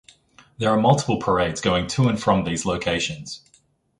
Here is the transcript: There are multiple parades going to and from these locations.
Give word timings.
There 0.57 0.71
are 0.71 0.81
multiple 0.81 1.19
parades 1.19 1.61
going 1.61 1.85
to 1.89 2.09
and 2.09 2.19
from 2.19 2.43
these 2.43 2.65
locations. 2.65 3.41